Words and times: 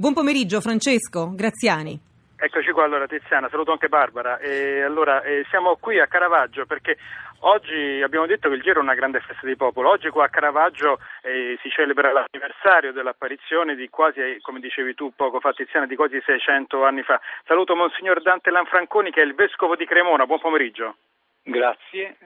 Buon 0.00 0.14
pomeriggio 0.14 0.62
Francesco, 0.62 1.34
Graziani. 1.34 1.92
Eccoci 2.34 2.70
qua 2.70 2.84
allora 2.84 3.06
Tiziana, 3.06 3.50
saluto 3.50 3.72
anche 3.72 3.88
Barbara. 3.88 4.38
E 4.38 4.80
allora 4.80 5.20
eh, 5.20 5.44
siamo 5.50 5.76
qui 5.78 6.00
a 6.00 6.06
Caravaggio 6.06 6.64
perché 6.64 6.96
oggi 7.40 8.00
abbiamo 8.02 8.24
detto 8.24 8.48
che 8.48 8.54
il 8.54 8.62
Giro 8.62 8.80
è 8.80 8.82
una 8.82 8.94
grande 8.94 9.20
festa 9.20 9.46
di 9.46 9.56
popolo. 9.56 9.90
Oggi 9.90 10.08
qua 10.08 10.24
a 10.24 10.30
Caravaggio 10.30 11.00
eh, 11.20 11.58
si 11.60 11.68
celebra 11.68 12.12
l'anniversario 12.12 12.94
dell'apparizione 12.94 13.74
di 13.74 13.90
quasi, 13.90 14.38
come 14.40 14.60
dicevi 14.60 14.94
tu 14.94 15.12
poco 15.14 15.38
fa 15.38 15.52
Tiziana, 15.52 15.84
di 15.84 15.96
quasi 15.96 16.18
600 16.24 16.82
anni 16.82 17.02
fa. 17.02 17.20
Saluto 17.44 17.76
Monsignor 17.76 18.22
Dante 18.22 18.50
Lanfranconi 18.50 19.10
che 19.10 19.20
è 19.20 19.26
il 19.26 19.34
Vescovo 19.34 19.76
di 19.76 19.84
Cremona. 19.84 20.24
Buon 20.24 20.40
pomeriggio. 20.40 20.96
Grazie. 21.42 22.16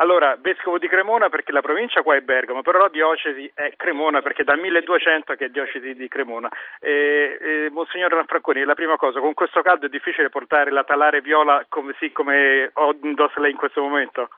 Allora, 0.00 0.36
vescovo 0.40 0.78
di 0.78 0.86
Cremona 0.86 1.28
perché 1.28 1.50
la 1.50 1.60
provincia 1.60 2.02
qua 2.02 2.14
è 2.14 2.20
Bergamo, 2.20 2.62
però 2.62 2.78
la 2.78 2.88
diocesi 2.88 3.50
è 3.52 3.72
Cremona 3.76 4.22
perché 4.22 4.44
dal 4.44 4.58
1200 4.58 5.34
che 5.34 5.46
è 5.46 5.48
diocesi 5.48 5.94
di 5.94 6.06
Cremona. 6.06 6.48
E, 6.78 7.36
e, 7.40 7.70
Monsignor 7.70 8.24
Franconi, 8.26 8.62
la 8.64 8.74
prima 8.74 8.96
cosa, 8.96 9.18
con 9.18 9.34
questo 9.34 9.60
caldo 9.60 9.86
è 9.86 9.88
difficile 9.88 10.28
portare 10.28 10.70
la 10.70 10.84
talare 10.84 11.20
viola 11.20 11.66
come, 11.68 11.96
sì, 11.98 12.12
come 12.12 12.70
indossa 13.02 13.40
lei 13.40 13.50
in 13.50 13.56
questo 13.56 13.80
momento? 13.80 14.28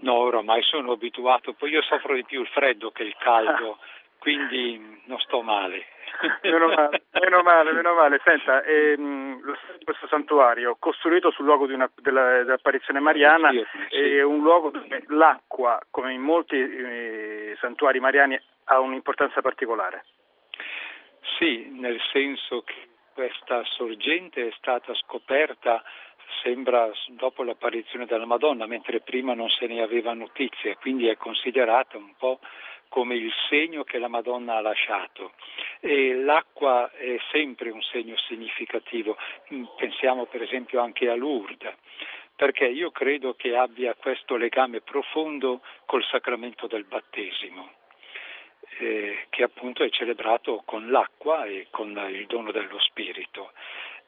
No, 0.00 0.16
oramai 0.16 0.60
sono 0.62 0.92
abituato, 0.92 1.54
poi 1.54 1.70
io 1.70 1.80
soffro 1.80 2.14
di 2.14 2.24
più 2.24 2.42
il 2.42 2.48
freddo 2.48 2.90
che 2.90 3.04
il 3.04 3.16
caldo, 3.18 3.78
quindi 4.20 5.00
non 5.06 5.18
sto 5.20 5.40
male. 5.40 5.86
Meno, 6.42 6.68
male, 6.68 7.04
meno 7.12 7.42
male, 7.42 7.72
meno 7.72 7.94
male. 7.94 8.20
Senta, 8.24 8.62
ehm, 8.62 9.40
questo 9.84 10.06
santuario 10.08 10.76
costruito 10.78 11.30
sul 11.30 11.44
luogo 11.44 11.64
una, 11.64 11.90
della, 11.96 12.42
dell'apparizione 12.42 13.00
mariana 13.00 13.50
sì, 13.50 13.64
sì. 13.88 13.96
è 13.96 14.22
un 14.22 14.42
luogo 14.42 14.70
dove 14.70 15.04
l'acqua, 15.08 15.80
come 15.90 16.12
in 16.12 16.22
molti 16.22 16.56
eh, 16.56 17.56
santuari 17.60 18.00
mariani, 18.00 18.38
ha 18.64 18.80
un'importanza 18.80 19.40
particolare. 19.40 20.04
Sì, 21.38 21.68
nel 21.78 22.00
senso 22.12 22.62
che 22.62 22.88
questa 23.14 23.62
sorgente 23.64 24.48
è 24.48 24.52
stata 24.56 24.92
scoperta 24.94 25.82
sembra 26.44 26.92
dopo 27.08 27.42
l'apparizione 27.42 28.04
della 28.04 28.26
Madonna, 28.26 28.66
mentre 28.66 29.00
prima 29.00 29.32
non 29.32 29.48
se 29.48 29.66
ne 29.66 29.82
aveva 29.82 30.12
notizie, 30.12 30.76
quindi 30.76 31.08
è 31.08 31.16
considerata 31.16 31.96
un 31.96 32.14
po' 32.16 32.38
come 32.88 33.16
il 33.16 33.32
segno 33.48 33.82
che 33.82 33.98
la 33.98 34.08
Madonna 34.08 34.56
ha 34.56 34.60
lasciato. 34.60 35.32
E 35.80 36.14
l'acqua 36.14 36.92
è 36.92 37.16
sempre 37.32 37.70
un 37.70 37.82
segno 37.82 38.16
significativo, 38.18 39.16
mm, 39.52 39.64
pensiamo 39.76 40.26
per 40.26 40.42
esempio 40.42 40.80
anche 40.80 41.08
a 41.08 41.16
Lourdes 41.16 41.74
perché 42.36 42.66
io 42.66 42.90
credo 42.90 43.34
che 43.34 43.56
abbia 43.56 43.94
questo 43.94 44.36
legame 44.36 44.80
profondo 44.80 45.60
col 45.86 46.04
sacramento 46.04 46.66
del 46.66 46.84
battesimo, 46.84 47.70
eh, 48.78 49.26
che 49.30 49.44
appunto 49.44 49.84
è 49.84 49.88
celebrato 49.90 50.62
con 50.64 50.90
l'acqua 50.90 51.44
e 51.44 51.68
con 51.70 51.90
il 52.10 52.26
dono 52.26 52.50
dello 52.50 52.80
Spirito. 52.80 53.52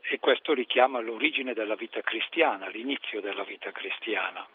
E 0.08 0.18
questo 0.20 0.54
richiama 0.54 1.00
l'origine 1.00 1.52
della 1.52 1.74
vita 1.74 2.00
cristiana, 2.00 2.68
l'inizio 2.68 3.20
della 3.20 3.42
vita 3.42 3.72
cristiana. 3.72 4.46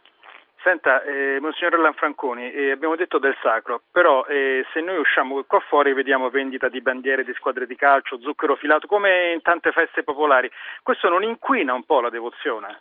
Senta, 0.63 1.01
eh, 1.01 1.39
Monsignor 1.39 1.79
Lanfranconi, 1.79 2.51
eh, 2.51 2.71
abbiamo 2.71 2.95
detto 2.95 3.17
del 3.17 3.35
sacro, 3.41 3.81
però 3.91 4.25
eh, 4.25 4.63
se 4.71 4.79
noi 4.79 4.97
usciamo 4.97 5.43
qua 5.43 5.59
fuori 5.59 5.91
vediamo 5.93 6.29
vendita 6.29 6.69
di 6.69 6.81
bandiere 6.81 7.23
di 7.23 7.33
squadre 7.33 7.65
di 7.65 7.75
calcio, 7.75 8.19
zucchero 8.19 8.55
filato, 8.55 8.85
come 8.85 9.33
in 9.33 9.41
tante 9.41 9.71
feste 9.71 10.03
popolari, 10.03 10.49
questo 10.83 11.09
non 11.09 11.23
inquina 11.23 11.73
un 11.73 11.83
po' 11.83 11.99
la 11.99 12.11
devozione? 12.11 12.77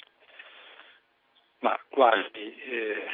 Ma 1.61 1.79
guardi, 1.89 2.55
eh, 2.55 3.07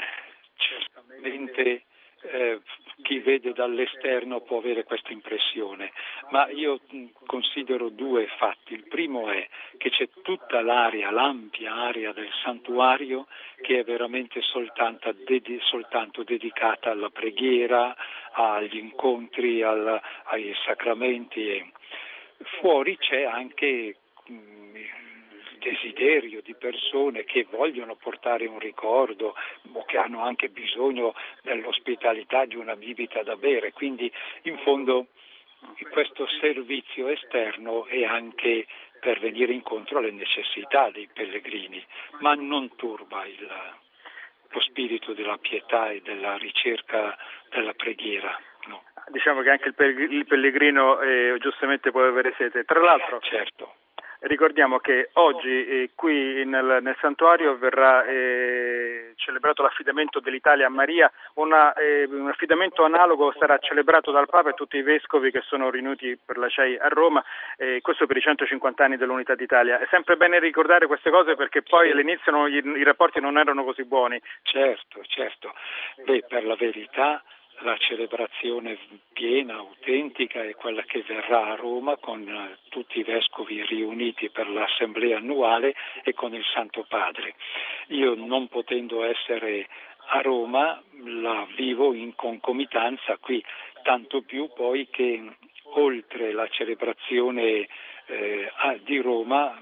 certamente 0.57 1.85
eh, 2.23 2.61
chi 3.03 3.19
vede 3.19 3.53
dall'esterno 3.53 4.41
può 4.41 4.59
avere 4.59 4.85
questa 4.85 5.13
impressione, 5.13 5.93
ma 6.31 6.49
io 6.51 6.81
considero 7.27 7.89
due 7.89 8.27
fatti. 8.39 8.75
Il 8.75 8.87
primo 8.89 9.31
è 9.31 9.47
che 9.77 9.91
c'è 9.91 10.09
tutta 10.23 10.61
l'area, 10.63 11.11
l'ampia 11.11 11.75
area 11.75 12.13
del 12.13 12.31
santuario 12.43 13.27
che 13.61 13.81
è 13.81 13.85
veramente 13.85 14.41
soltanto, 14.43 15.13
ded- 15.13 15.61
soltanto 15.61 16.23
dedicata 16.23 16.91
alla 16.91 17.11
preghiera, 17.11 17.95
agli 18.33 18.77
incontri, 18.77 19.63
al, 19.63 20.01
ai 20.25 20.55
sacramenti. 20.65 21.73
Fuori 22.61 22.97
c'è 22.99 23.25
anche 23.25 23.97
desiderio 25.59 26.41
di 26.43 26.46
persone 26.67 27.25
che 27.25 27.47
vogliono 27.49 27.95
portare 27.95 28.47
un 28.47 28.59
ricordo 28.59 29.37
o 29.73 29.85
che 29.85 29.99
hanno 29.99 30.23
anche 30.25 30.49
bisogno 30.49 31.15
dell'ospitalità 31.43 32.45
di 32.45 32.57
una 32.57 32.75
bibita 32.75 33.23
da 33.23 33.37
bere. 33.37 33.73
Quindi 33.73 34.11
in 34.43 34.59
fondo 34.59 35.07
questo 35.91 36.27
servizio 36.41 37.07
esterno 37.07 37.87
è 37.87 38.05
anche 38.05 38.67
per 38.99 39.21
venire 39.21 39.53
incontro 39.53 39.99
alle 39.99 40.11
necessità 40.11 40.91
dei 40.91 41.09
pellegrini, 41.13 41.85
ma 42.19 42.35
non 42.35 42.75
turba 42.75 43.25
il, 43.27 43.49
lo 44.49 44.61
spirito 44.61 45.13
della 45.13 45.39
pietà 45.39 45.91
e 45.91 46.01
della 46.03 46.37
ricerca 46.37 47.17
della 47.51 47.75
preghiera. 47.75 48.37
No. 48.67 48.83
Diciamo 49.11 49.43
che 49.43 49.51
anche 49.51 49.69
il 49.69 50.27
pellegrino 50.27 51.01
eh, 51.01 51.37
giustamente 51.39 51.93
può 51.93 52.05
avere 52.05 52.35
sete. 52.37 52.65
Tra 52.65 52.81
l'altro, 52.81 53.21
certo. 53.21 53.75
Ricordiamo 54.21 54.79
che 54.79 55.11
oggi 55.15 55.67
eh, 55.67 55.91
qui 55.95 56.45
nel, 56.45 56.79
nel, 56.81 56.97
santuario 57.01 57.57
verrà 57.57 58.05
eh, 58.05 59.13
celebrato 59.17 59.63
l'affidamento 59.63 60.21
dell'Italia 60.21 60.67
a 60.67 60.71
Maria, 60.71 61.11
una, 61.35 61.73
eh, 61.75 62.05
un 62.11 62.29
affidamento 62.29 62.85
analogo 62.85 63.35
sarà 63.39 63.59
celebrato 63.59 64.11
dal 64.11 64.29
Papa 64.29 64.51
e 64.51 64.55
tutti 64.55 64.77
i 64.79 64.83
vescovi 64.83 65.31
che 65.31 65.43
sono 65.43 65.71
riuniti 65.71 66.19
per 66.25 66.39
la 66.39 66.49
CEI 66.49 66.79
a 66.79 66.89
Roma, 66.89 67.23
questo 67.81 68.07
per 68.07 68.17
i 68.17 68.21
150 68.21 68.85
anni 68.85 68.97
dell'Unità 68.97 69.35
d'Italia. 69.35 69.79
È 69.79 69.87
sempre 69.91 70.17
bene 70.17 70.39
ricordare 70.39 70.87
queste 70.87 71.11
cose 71.11 71.35
perché 71.35 71.63
poi 71.63 71.91
all'inizio 71.91 72.47
i, 72.47 72.63
i 72.65 72.85
rapporti 72.85 73.21
non 73.21 73.39
erano 73.39 73.65
così 73.65 73.85
buoni. 73.85 74.21
Certo, 74.43 75.03
certo. 75.07 75.55
Beh, 76.05 76.25
per 76.29 76.45
la 76.45 76.57
verità 76.57 77.23
la 77.61 77.77
celebrazione 77.79 78.79
piena, 79.13 79.55
autentica 79.55 80.43
è 80.43 80.55
quella 80.55 80.83
che 80.83 81.03
verrà 81.07 81.53
a 81.53 81.55
Roma 81.55 81.97
con 81.97 82.29
eh, 82.29 82.59
tutti 82.69 82.99
i 82.99 83.03
vescovi 83.03 83.65
riuniti 83.65 84.29
per 84.31 84.49
l'assemblea 84.49 85.19
annuale 85.19 85.75
e 86.03 86.13
con 86.13 86.35
il 86.35 86.45
Santo 86.53 86.85
Padre. 86.89 87.35
Io 87.89 88.15
non 88.15 88.49
potendo 88.49 89.05
essere 89.05 89.67
a 90.09 90.21
Roma 90.21 90.83
la 91.05 91.47
vivo 91.57 91.95
in 91.95 92.15
concomitanza 92.15 93.17
qui, 93.19 93.43
tanto 93.83 94.23
più 94.23 94.49
poi 94.55 94.89
che 94.91 95.23
oltre 95.75 96.33
la 96.33 96.47
celebrazione 96.49 97.67
eh, 98.07 98.51
di 98.85 99.01
Roma 99.01 99.61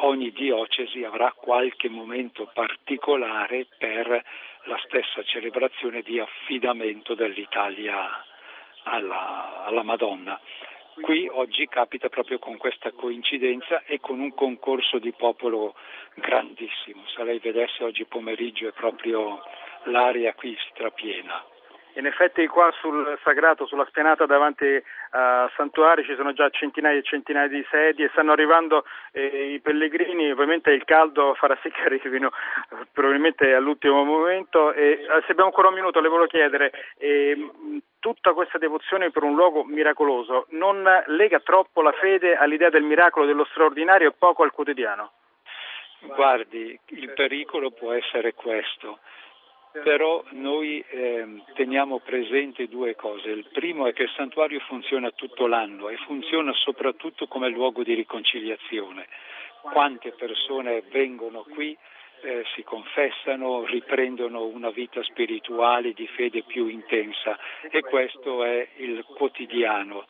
ogni 0.00 0.30
diocesi 0.30 1.04
avrà 1.04 1.32
qualche 1.32 1.88
momento 1.88 2.50
particolare 2.52 3.66
per 3.78 4.22
la 4.66 4.78
stessa 4.84 5.22
celebrazione 5.22 6.02
di 6.02 6.18
affidamento 6.18 7.14
dell'Italia 7.14 8.24
alla, 8.84 9.64
alla 9.64 9.82
Madonna. 9.82 10.40
Qui 11.00 11.28
oggi 11.30 11.66
capita 11.66 12.08
proprio 12.08 12.38
con 12.38 12.56
questa 12.56 12.90
coincidenza 12.92 13.82
e 13.84 14.00
con 14.00 14.18
un 14.18 14.32
concorso 14.34 14.98
di 14.98 15.12
popolo 15.12 15.74
grandissimo. 16.14 17.06
Se 17.06 17.22
lei 17.22 17.38
vedesse 17.38 17.84
oggi 17.84 18.06
pomeriggio 18.06 18.68
è 18.68 18.72
proprio 18.72 19.42
l'aria 19.84 20.32
qui 20.34 20.56
strapiena. 20.70 21.44
In 21.96 22.04
effetti 22.04 22.46
qua 22.46 22.70
sul 22.72 23.18
sagrato, 23.22 23.66
sulla 23.66 23.86
spianata 23.86 24.26
davanti 24.26 24.66
a 25.12 25.50
Santuari 25.56 26.04
ci 26.04 26.14
sono 26.14 26.34
già 26.34 26.50
centinaia 26.50 26.98
e 26.98 27.02
centinaia 27.02 27.48
di 27.48 27.64
sedie, 27.70 28.10
stanno 28.10 28.32
arrivando 28.32 28.84
eh, 29.12 29.54
i 29.54 29.60
pellegrini, 29.60 30.30
ovviamente 30.30 30.72
il 30.72 30.84
caldo 30.84 31.32
farà 31.34 31.56
sì 31.62 31.70
che 31.70 31.80
arrivino 31.88 32.32
probabilmente 32.92 33.54
all'ultimo 33.54 34.04
momento. 34.04 34.74
E, 34.74 34.82
eh, 34.90 35.06
se 35.24 35.32
abbiamo 35.32 35.46
ancora 35.46 35.68
un 35.68 35.74
minuto 35.74 36.00
le 36.00 36.08
volevo 36.08 36.26
chiedere, 36.26 36.70
eh, 36.98 37.50
tutta 37.98 38.34
questa 38.34 38.58
devozione 38.58 39.10
per 39.10 39.22
un 39.22 39.34
luogo 39.34 39.64
miracoloso 39.64 40.48
non 40.50 40.84
lega 41.06 41.40
troppo 41.40 41.80
la 41.80 41.92
fede 41.92 42.36
all'idea 42.36 42.68
del 42.68 42.82
miracolo, 42.82 43.24
dello 43.24 43.46
straordinario 43.46 44.08
e 44.08 44.12
poco 44.12 44.42
al 44.42 44.52
quotidiano? 44.52 45.12
Guardi, 46.00 46.78
il 46.88 47.10
pericolo 47.14 47.70
può 47.70 47.92
essere 47.92 48.34
questo 48.34 48.98
però 49.82 50.22
noi 50.30 50.84
eh, 50.88 51.42
teniamo 51.54 52.00
presente 52.00 52.68
due 52.68 52.94
cose. 52.94 53.30
Il 53.30 53.48
primo 53.52 53.86
è 53.86 53.92
che 53.92 54.04
il 54.04 54.12
santuario 54.16 54.60
funziona 54.60 55.10
tutto 55.10 55.46
l'anno 55.46 55.88
e 55.88 55.96
funziona 55.98 56.52
soprattutto 56.54 57.26
come 57.26 57.48
luogo 57.48 57.82
di 57.82 57.94
riconciliazione. 57.94 59.06
Quante 59.62 60.12
persone 60.12 60.82
vengono 60.90 61.42
qui, 61.42 61.76
eh, 62.22 62.44
si 62.54 62.62
confessano, 62.62 63.64
riprendono 63.64 64.44
una 64.46 64.70
vita 64.70 65.02
spirituale 65.02 65.92
di 65.92 66.06
fede 66.06 66.42
più 66.42 66.66
intensa 66.66 67.38
e 67.70 67.80
questo 67.82 68.42
è 68.44 68.66
il 68.76 69.04
quotidiano. 69.04 70.06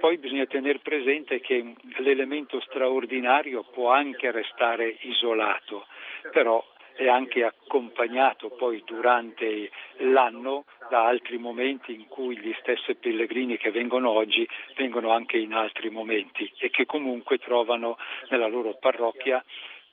Poi 0.00 0.16
bisogna 0.16 0.46
tenere 0.46 0.78
presente 0.78 1.40
che 1.40 1.74
l'elemento 1.98 2.60
straordinario 2.60 3.62
può 3.64 3.90
anche 3.90 4.30
restare 4.30 4.96
isolato, 5.00 5.86
però 6.30 6.64
è 7.02 7.08
anche 7.08 7.44
accompagnato 7.44 8.50
poi 8.50 8.82
durante 8.84 9.70
l'anno 9.98 10.64
da 10.88 11.06
altri 11.06 11.38
momenti 11.38 11.92
in 11.92 12.06
cui 12.06 12.38
gli 12.38 12.54
stessi 12.60 12.94
pellegrini 12.94 13.56
che 13.56 13.70
vengono 13.70 14.10
oggi 14.10 14.48
vengono 14.76 15.10
anche 15.10 15.36
in 15.36 15.52
altri 15.52 15.90
momenti 15.90 16.50
e 16.58 16.70
che 16.70 16.86
comunque 16.86 17.38
trovano 17.38 17.96
nella 18.28 18.46
loro 18.46 18.76
parrocchia 18.78 19.42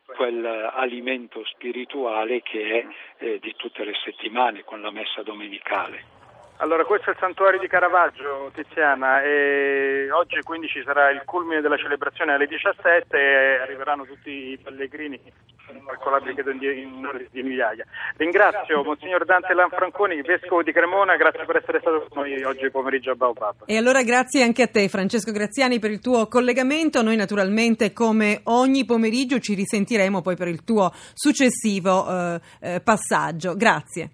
quell'alimento 0.06 1.44
spirituale 1.46 2.42
che 2.42 2.80
è 2.80 3.24
eh, 3.24 3.40
di 3.40 3.54
tutte 3.56 3.84
le 3.84 3.94
settimane 4.04 4.64
con 4.64 4.82
la 4.82 4.92
messa 4.92 5.22
domenicale. 5.22 6.18
Allora, 6.62 6.84
questo 6.84 7.10
è 7.10 7.14
il 7.14 7.20
santuario 7.22 7.58
di 7.58 7.68
Caravaggio, 7.68 8.52
Tiziana, 8.54 9.22
e 9.22 10.10
oggi 10.12 10.42
quindi 10.42 10.68
ci 10.68 10.82
sarà 10.84 11.10
il 11.10 11.22
culmine 11.24 11.62
della 11.62 11.78
celebrazione 11.78 12.34
alle 12.34 12.48
17 12.48 13.18
e 13.18 13.62
arriveranno 13.62 14.04
tutti 14.04 14.30
i 14.30 14.60
pellegrini, 14.62 15.22
calcolabili 15.86 16.34
credo 16.34 16.52
in, 16.52 17.28
di 17.32 17.44
migliaia. 17.44 17.86
Ringrazio 18.18 18.84
Monsignor 18.84 19.24
Dante 19.24 19.54
Lanfranconi, 19.54 20.22
Vescovo 20.22 20.62
di 20.62 20.74
Cremona, 20.74 21.16
grazie 21.16 21.46
per 21.46 21.56
essere 21.56 21.80
stato 21.80 22.06
con 22.10 22.24
noi 22.24 22.44
oggi 22.44 22.70
pomeriggio 22.70 23.12
a 23.12 23.16
Baobab. 23.16 23.64
E 23.66 23.78
allora 23.78 24.04
grazie 24.04 24.44
anche 24.44 24.64
a 24.64 24.68
te 24.68 24.90
Francesco 24.90 25.32
Graziani 25.32 25.80
per 25.80 25.92
il 25.92 26.02
tuo 26.02 26.28
collegamento, 26.28 27.02
noi 27.02 27.16
naturalmente 27.16 27.94
come 27.94 28.42
ogni 28.44 28.84
pomeriggio 28.84 29.40
ci 29.40 29.54
risentiremo 29.54 30.22
poi 30.22 30.36
per 30.36 30.50
il 30.50 30.66
tuo 30.66 30.92
successivo 31.14 32.06
eh, 32.10 32.42
eh, 32.60 32.82
passaggio. 32.82 33.56
Grazie. 33.56 34.10